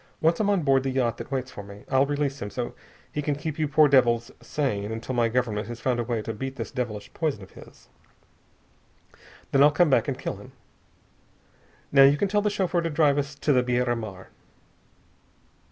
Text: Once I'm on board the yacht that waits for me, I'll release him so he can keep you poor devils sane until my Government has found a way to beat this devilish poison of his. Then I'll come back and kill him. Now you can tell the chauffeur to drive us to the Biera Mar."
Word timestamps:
Once 0.19 0.39
I'm 0.39 0.49
on 0.49 0.63
board 0.63 0.81
the 0.81 0.89
yacht 0.89 1.17
that 1.19 1.29
waits 1.29 1.51
for 1.51 1.61
me, 1.61 1.83
I'll 1.87 2.07
release 2.07 2.41
him 2.41 2.49
so 2.49 2.73
he 3.11 3.21
can 3.21 3.35
keep 3.35 3.59
you 3.59 3.67
poor 3.67 3.87
devils 3.87 4.31
sane 4.41 4.91
until 4.91 5.13
my 5.13 5.27
Government 5.29 5.67
has 5.67 5.79
found 5.79 5.99
a 5.99 6.03
way 6.03 6.23
to 6.23 6.33
beat 6.33 6.55
this 6.55 6.71
devilish 6.71 7.13
poison 7.13 7.43
of 7.43 7.51
his. 7.51 7.87
Then 9.51 9.61
I'll 9.61 9.69
come 9.69 9.91
back 9.91 10.07
and 10.07 10.17
kill 10.17 10.37
him. 10.37 10.53
Now 11.91 12.01
you 12.01 12.17
can 12.17 12.27
tell 12.29 12.41
the 12.41 12.49
chauffeur 12.49 12.81
to 12.81 12.89
drive 12.89 13.19
us 13.19 13.35
to 13.35 13.53
the 13.53 13.61
Biera 13.61 13.95
Mar." 13.95 14.29